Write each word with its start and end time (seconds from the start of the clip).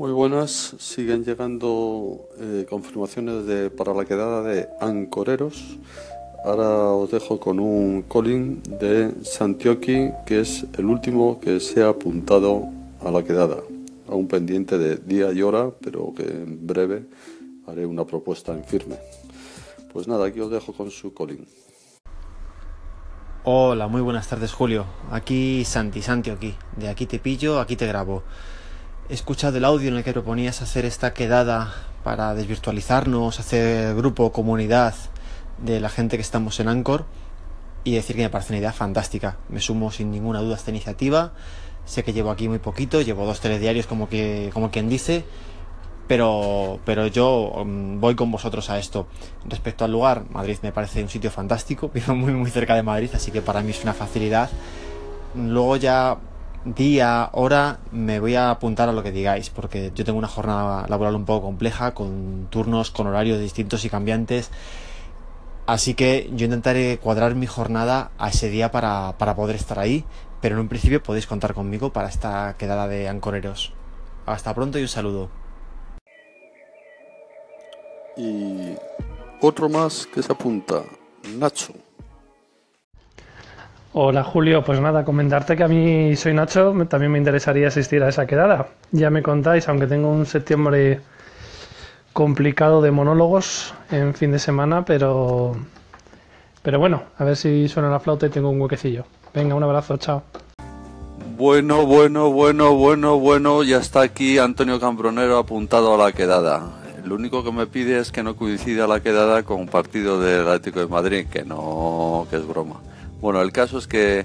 Muy 0.00 0.12
buenas, 0.12 0.74
siguen 0.78 1.26
llegando 1.26 2.26
eh, 2.38 2.64
confirmaciones 2.70 3.70
para 3.72 3.92
la 3.92 4.06
quedada 4.06 4.42
de 4.42 4.66
Ancoreros. 4.80 5.76
Ahora 6.42 6.84
os 6.94 7.10
dejo 7.10 7.38
con 7.38 7.60
un 7.60 8.06
calling 8.10 8.62
de 8.62 9.12
Santioqui, 9.22 10.10
que 10.24 10.40
es 10.40 10.64
el 10.78 10.86
último 10.86 11.38
que 11.38 11.60
se 11.60 11.82
ha 11.82 11.90
apuntado 11.90 12.62
a 13.04 13.10
la 13.10 13.22
quedada. 13.22 13.58
Aún 14.08 14.26
pendiente 14.26 14.78
de 14.78 14.96
día 14.96 15.32
y 15.32 15.42
hora, 15.42 15.70
pero 15.82 16.14
que 16.16 16.22
en 16.22 16.66
breve 16.66 17.04
haré 17.66 17.84
una 17.84 18.06
propuesta 18.06 18.54
en 18.54 18.64
firme. 18.64 18.96
Pues 19.92 20.08
nada, 20.08 20.28
aquí 20.28 20.40
os 20.40 20.50
dejo 20.50 20.72
con 20.72 20.90
su 20.90 21.12
calling. 21.12 21.46
Hola, 23.44 23.86
muy 23.86 24.00
buenas 24.00 24.26
tardes 24.26 24.54
Julio. 24.54 24.86
Aquí 25.10 25.62
Santi, 25.66 26.00
Santi 26.00 26.30
aquí. 26.30 26.54
De 26.78 26.88
aquí 26.88 27.04
te 27.04 27.18
pillo, 27.18 27.60
aquí 27.60 27.76
te 27.76 27.86
grabo. 27.86 28.22
He 29.10 29.14
escuchado 29.14 29.58
el 29.58 29.64
audio 29.64 29.88
en 29.88 29.96
el 29.96 30.04
que 30.04 30.12
proponías 30.12 30.62
hacer 30.62 30.84
esta 30.84 31.12
quedada 31.12 31.74
para 32.04 32.32
desvirtualizarnos, 32.32 33.40
hacer 33.40 33.96
grupo, 33.96 34.30
comunidad 34.30 34.94
de 35.58 35.80
la 35.80 35.88
gente 35.88 36.16
que 36.16 36.22
estamos 36.22 36.60
en 36.60 36.68
Anchor 36.68 37.06
y 37.82 37.96
decir 37.96 38.14
que 38.14 38.22
me 38.22 38.30
parece 38.30 38.52
una 38.52 38.60
idea 38.60 38.72
fantástica. 38.72 39.36
Me 39.48 39.60
sumo 39.60 39.90
sin 39.90 40.12
ninguna 40.12 40.38
duda 40.42 40.54
a 40.54 40.58
esta 40.58 40.70
iniciativa. 40.70 41.32
Sé 41.86 42.04
que 42.04 42.12
llevo 42.12 42.30
aquí 42.30 42.48
muy 42.48 42.60
poquito, 42.60 43.00
llevo 43.00 43.26
dos 43.26 43.40
telediarios 43.40 43.88
como 43.88 44.08
que 44.08 44.50
como 44.54 44.70
quien 44.70 44.88
dice, 44.88 45.24
pero 46.06 46.78
pero 46.84 47.08
yo 47.08 47.64
mm, 47.66 47.98
voy 47.98 48.14
con 48.14 48.30
vosotros 48.30 48.70
a 48.70 48.78
esto. 48.78 49.08
Respecto 49.44 49.84
al 49.84 49.90
lugar, 49.90 50.26
Madrid 50.30 50.58
me 50.62 50.70
parece 50.70 51.02
un 51.02 51.08
sitio 51.08 51.32
fantástico, 51.32 51.88
vivo 51.92 52.14
muy 52.14 52.32
muy 52.32 52.50
cerca 52.52 52.76
de 52.76 52.84
Madrid, 52.84 53.10
así 53.12 53.32
que 53.32 53.42
para 53.42 53.60
mí 53.60 53.72
es 53.72 53.82
una 53.82 53.92
facilidad. 53.92 54.50
Luego 55.34 55.74
ya 55.78 56.16
día, 56.64 57.30
hora, 57.32 57.80
me 57.90 58.20
voy 58.20 58.34
a 58.34 58.50
apuntar 58.50 58.88
a 58.88 58.92
lo 58.92 59.02
que 59.02 59.12
digáis, 59.12 59.50
porque 59.50 59.92
yo 59.94 60.04
tengo 60.04 60.18
una 60.18 60.28
jornada 60.28 60.86
laboral 60.88 61.14
un 61.14 61.24
poco 61.24 61.46
compleja, 61.46 61.94
con 61.94 62.48
turnos, 62.50 62.90
con 62.90 63.06
horarios 63.06 63.40
distintos 63.40 63.84
y 63.84 63.90
cambiantes. 63.90 64.50
Así 65.66 65.94
que 65.94 66.30
yo 66.34 66.46
intentaré 66.46 66.98
cuadrar 66.98 67.34
mi 67.34 67.46
jornada 67.46 68.10
a 68.18 68.28
ese 68.28 68.50
día 68.50 68.70
para, 68.70 69.16
para 69.18 69.36
poder 69.36 69.56
estar 69.56 69.78
ahí, 69.78 70.04
pero 70.40 70.56
en 70.56 70.62
un 70.62 70.68
principio 70.68 71.02
podéis 71.02 71.26
contar 71.26 71.54
conmigo 71.54 71.92
para 71.92 72.08
esta 72.08 72.56
quedada 72.58 72.88
de 72.88 73.08
ancoreros. 73.08 73.72
Hasta 74.26 74.54
pronto 74.54 74.78
y 74.78 74.82
un 74.82 74.88
saludo. 74.88 75.30
Y 78.16 78.74
otro 79.40 79.68
más 79.68 80.06
que 80.06 80.22
se 80.22 80.32
apunta, 80.32 80.82
Nacho. 81.38 81.72
Hola 83.92 84.22
Julio, 84.22 84.62
pues 84.62 84.80
nada, 84.80 85.04
comentarte 85.04 85.56
que 85.56 85.64
a 85.64 85.68
mí 85.68 86.14
soy 86.14 86.32
Nacho, 86.32 86.72
también 86.88 87.10
me 87.10 87.18
interesaría 87.18 87.66
asistir 87.66 88.04
a 88.04 88.08
esa 88.08 88.24
quedada. 88.24 88.68
Ya 88.92 89.10
me 89.10 89.20
contáis, 89.20 89.68
aunque 89.68 89.88
tengo 89.88 90.08
un 90.12 90.26
septiembre 90.26 91.00
complicado 92.12 92.82
de 92.82 92.92
monólogos 92.92 93.74
en 93.90 94.14
fin 94.14 94.30
de 94.30 94.38
semana, 94.38 94.84
pero 94.84 95.56
pero 96.62 96.78
bueno, 96.78 97.02
a 97.18 97.24
ver 97.24 97.34
si 97.34 97.66
suena 97.66 97.90
la 97.90 97.98
flauta 97.98 98.26
y 98.26 98.30
tengo 98.30 98.50
un 98.50 98.60
huequecillo. 98.60 99.06
Venga, 99.34 99.56
un 99.56 99.64
abrazo, 99.64 99.96
chao. 99.96 100.22
Bueno, 101.36 101.84
bueno, 101.84 102.30
bueno, 102.30 102.74
bueno, 102.74 103.18
bueno, 103.18 103.64
ya 103.64 103.78
está 103.78 104.02
aquí 104.02 104.38
Antonio 104.38 104.78
Cambronero 104.78 105.36
apuntado 105.36 105.94
a 105.94 106.06
la 106.06 106.12
quedada. 106.12 106.62
Lo 107.04 107.16
único 107.16 107.42
que 107.42 107.50
me 107.50 107.66
pide 107.66 107.98
es 107.98 108.12
que 108.12 108.22
no 108.22 108.36
coincida 108.36 108.86
la 108.86 109.00
quedada 109.00 109.42
con 109.42 109.66
partido 109.66 110.20
del 110.20 110.46
Atlético 110.46 110.78
de 110.78 110.86
Madrid, 110.86 111.26
que 111.28 111.44
no, 111.44 112.28
que 112.30 112.36
es 112.36 112.46
broma. 112.46 112.76
Bueno, 113.20 113.42
el 113.42 113.52
caso 113.52 113.76
es 113.76 113.86
que 113.86 114.24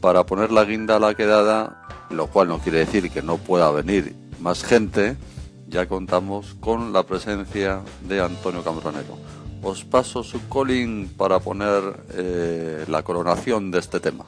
para 0.00 0.26
poner 0.26 0.50
la 0.50 0.64
guinda 0.64 0.96
a 0.96 0.98
la 0.98 1.14
quedada, 1.14 1.86
lo 2.10 2.26
cual 2.26 2.48
no 2.48 2.58
quiere 2.58 2.78
decir 2.78 3.10
que 3.10 3.22
no 3.22 3.38
pueda 3.38 3.70
venir 3.70 4.14
más 4.40 4.64
gente, 4.64 5.16
ya 5.68 5.86
contamos 5.86 6.56
con 6.58 6.92
la 6.92 7.04
presencia 7.04 7.80
de 8.02 8.20
Antonio 8.20 8.62
Cambronero. 8.64 9.16
Os 9.62 9.84
paso 9.84 10.22
su 10.24 10.48
calling 10.48 11.08
para 11.16 11.38
poner 11.38 11.82
eh, 12.12 12.84
la 12.88 13.02
coronación 13.02 13.70
de 13.70 13.78
este 13.78 14.00
tema. 14.00 14.26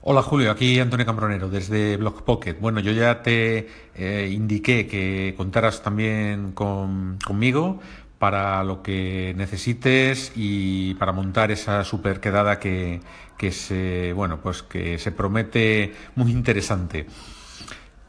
Hola 0.00 0.22
Julio, 0.22 0.50
aquí 0.50 0.78
Antonio 0.80 1.04
Cambronero 1.04 1.50
desde 1.50 1.96
Blog 1.96 2.22
Pocket. 2.22 2.54
Bueno, 2.58 2.80
yo 2.80 2.92
ya 2.92 3.22
te 3.22 3.68
eh, 3.94 4.30
indiqué 4.32 4.86
que 4.86 5.34
contaras 5.36 5.82
también 5.82 6.52
con, 6.52 7.18
conmigo 7.24 7.80
para 8.18 8.64
lo 8.64 8.82
que 8.82 9.34
necesites 9.36 10.32
y 10.34 10.94
para 10.94 11.12
montar 11.12 11.50
esa 11.50 11.84
super 11.84 12.20
quedada 12.20 12.58
que, 12.58 13.00
que 13.36 13.52
se 13.52 14.12
bueno 14.14 14.40
pues 14.40 14.62
que 14.62 14.98
se 14.98 15.12
promete 15.12 15.94
muy 16.14 16.32
interesante. 16.32 17.06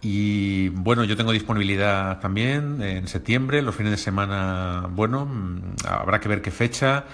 Y 0.01 0.69
bueno, 0.69 1.03
yo 1.03 1.17
tengo 1.17 1.31
disponibilidad 1.31 2.19
también 2.19 2.81
en 2.81 3.07
septiembre, 3.07 3.61
los 3.61 3.75
fines 3.75 3.91
de 3.91 3.97
semana, 3.97 4.87
bueno, 4.91 5.25
mm, 5.25 5.75
habrá 5.87 6.19
que 6.19 6.29
ver 6.29 6.41
qué 6.41 6.51
fecha, 6.51 7.05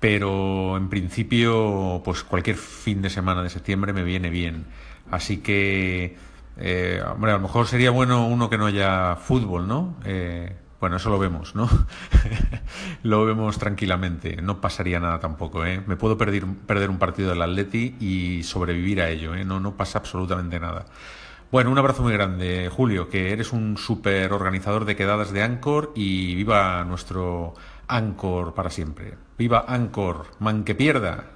pero 0.00 0.76
en 0.76 0.88
principio, 0.88 2.02
pues 2.04 2.24
cualquier 2.24 2.56
fin 2.56 3.00
de 3.02 3.10
semana 3.10 3.42
de 3.42 3.50
septiembre 3.50 3.92
me 3.92 4.02
viene 4.04 4.30
bien. 4.30 4.66
Así 5.10 5.38
que, 5.38 6.16
eh, 6.58 7.02
hombre, 7.06 7.30
a 7.32 7.34
lo 7.36 7.40
mejor 7.40 7.66
sería 7.66 7.90
bueno 7.90 8.26
uno 8.26 8.50
que 8.50 8.58
no 8.58 8.66
haya 8.66 9.16
fútbol, 9.16 9.66
¿no? 9.68 9.96
Eh, 10.04 10.54
bueno, 10.84 10.98
eso 10.98 11.08
lo 11.08 11.18
vemos, 11.18 11.54
¿no? 11.54 11.66
lo 13.04 13.24
vemos 13.24 13.56
tranquilamente. 13.58 14.36
No 14.42 14.60
pasaría 14.60 15.00
nada 15.00 15.18
tampoco, 15.18 15.64
¿eh? 15.64 15.82
Me 15.86 15.96
puedo 15.96 16.18
perder, 16.18 16.44
perder 16.66 16.90
un 16.90 16.98
partido 16.98 17.30
del 17.30 17.40
Atleti 17.40 17.96
y 18.00 18.42
sobrevivir 18.42 19.00
a 19.00 19.08
ello, 19.08 19.34
¿eh? 19.34 19.46
No, 19.46 19.60
no 19.60 19.78
pasa 19.78 20.00
absolutamente 20.00 20.60
nada. 20.60 20.84
Bueno, 21.50 21.70
un 21.70 21.78
abrazo 21.78 22.02
muy 22.02 22.12
grande, 22.12 22.68
Julio, 22.70 23.08
que 23.08 23.32
eres 23.32 23.54
un 23.54 23.78
súper 23.78 24.30
organizador 24.34 24.84
de 24.84 24.94
quedadas 24.94 25.32
de 25.32 25.42
Anchor 25.42 25.92
y 25.94 26.34
viva 26.34 26.84
nuestro 26.84 27.54
Anchor 27.88 28.52
para 28.52 28.68
siempre. 28.68 29.14
Viva 29.38 29.64
Anchor, 29.66 30.26
man 30.38 30.64
que 30.64 30.74
pierda. 30.74 31.30